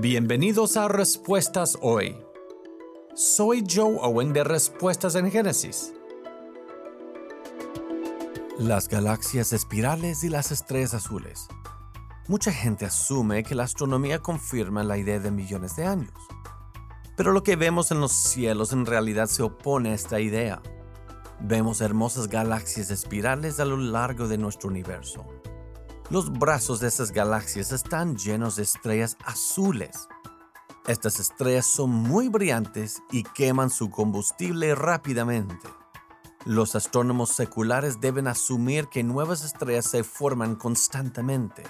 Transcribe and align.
Bienvenidos 0.00 0.76
a 0.76 0.88
Respuestas 0.88 1.78
Hoy. 1.80 2.16
Soy 3.14 3.62
Joe 3.72 3.96
Owen 4.02 4.32
de 4.32 4.42
Respuestas 4.42 5.14
en 5.14 5.30
Génesis. 5.30 5.94
Las 8.58 8.88
galaxias 8.88 9.52
espirales 9.52 10.24
y 10.24 10.30
las 10.30 10.50
estrellas 10.50 10.94
azules. 10.94 11.46
Mucha 12.26 12.50
gente 12.50 12.84
asume 12.84 13.44
que 13.44 13.54
la 13.54 13.62
astronomía 13.62 14.18
confirma 14.18 14.82
la 14.82 14.98
idea 14.98 15.20
de 15.20 15.30
millones 15.30 15.76
de 15.76 15.86
años. 15.86 16.18
Pero 17.16 17.30
lo 17.30 17.44
que 17.44 17.54
vemos 17.54 17.92
en 17.92 18.00
los 18.00 18.10
cielos 18.10 18.72
en 18.72 18.86
realidad 18.86 19.26
se 19.26 19.44
opone 19.44 19.90
a 19.90 19.94
esta 19.94 20.18
idea. 20.18 20.60
Vemos 21.38 21.80
hermosas 21.80 22.26
galaxias 22.26 22.90
espirales 22.90 23.60
a 23.60 23.64
lo 23.64 23.76
largo 23.76 24.26
de 24.26 24.38
nuestro 24.38 24.70
universo. 24.70 25.24
Los 26.10 26.30
brazos 26.30 26.80
de 26.80 26.88
esas 26.88 27.12
galaxias 27.12 27.72
están 27.72 28.16
llenos 28.16 28.56
de 28.56 28.62
estrellas 28.62 29.16
azules. 29.24 30.08
Estas 30.86 31.18
estrellas 31.18 31.64
son 31.64 31.90
muy 31.90 32.28
brillantes 32.28 33.02
y 33.10 33.22
queman 33.22 33.70
su 33.70 33.90
combustible 33.90 34.74
rápidamente. 34.74 35.66
Los 36.44 36.76
astrónomos 36.76 37.30
seculares 37.30 38.02
deben 38.02 38.28
asumir 38.28 38.88
que 38.88 39.02
nuevas 39.02 39.44
estrellas 39.44 39.86
se 39.86 40.04
forman 40.04 40.56
constantemente. 40.56 41.62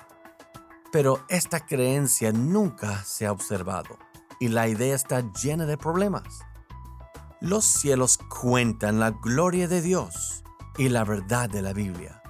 Pero 0.91 1.25
esta 1.29 1.65
creencia 1.65 2.33
nunca 2.33 3.05
se 3.05 3.27
ha 3.27 3.33
observado 3.33 3.99
y 4.41 4.49
la 4.49 4.67
idea 4.67 4.97
está 4.97 5.21
llena 5.33 5.65
de 5.65 5.79
problemas. 5.79 6.41
Los 7.41 7.65
cielos 7.65 8.19
cuentan 8.19 8.99
la 8.99 9.13
gloria 9.13 9.69
de 9.69 9.81
Dios 9.81 10.43
y 10.77 10.89
la 10.89 11.05
verdad 11.05 11.49
de 11.49 11.63
la 11.63 11.73
Biblia. 11.73 12.24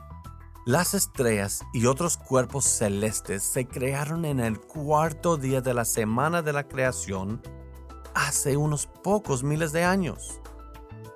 Las 0.67 0.95
estrellas 0.95 1.63
y 1.75 1.85
otros 1.85 2.17
cuerpos 2.17 2.65
celestes 2.65 3.43
se 3.43 3.67
crearon 3.67 4.25
en 4.25 4.41
el 4.41 4.59
cuarto 4.59 5.37
día 5.37 5.61
de 5.61 5.75
la 5.75 5.85
semana 5.85 6.41
de 6.41 6.55
la 6.55 6.69
creación 6.69 7.43
hace 8.15 8.57
unos 8.57 8.87
pocos 8.87 9.45
miles 9.45 9.73
de 9.73 9.84
años, 9.84 10.41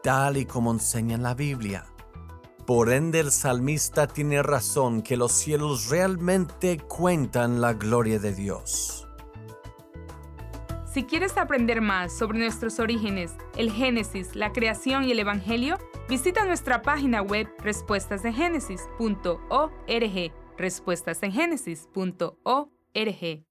tal 0.03 0.37
y 0.37 0.45
como 0.45 0.71
enseña 0.71 1.17
la 1.17 1.33
Biblia. 1.33 1.87
Por 2.67 2.93
ende 2.93 3.21
el 3.21 3.33
salmista 3.33 4.07
tiene 4.07 4.43
razón 4.43 5.01
que 5.01 5.17
los 5.17 5.33
cielos 5.33 5.89
realmente 5.89 6.77
cuentan 6.77 7.63
la 7.63 7.73
gloria 7.73 8.19
de 8.19 8.35
Dios. 8.35 9.08
Si 10.99 11.05
quieres 11.05 11.39
aprender 11.39 11.81
más 11.81 12.13
sobre 12.13 12.41
nuestros 12.41 12.81
orígenes, 12.81 13.37
el 13.57 13.71
Génesis, 13.71 14.35
la 14.35 14.53
creación 14.53 15.05
y 15.05 15.13
el 15.13 15.21
Evangelio, 15.21 15.79
visita 16.09 16.45
nuestra 16.45 16.83
página 16.83 17.23
web 17.23 17.47
respuestasengénesis.org. 17.61 20.33
Respuestasengenesis.org. 20.57 23.48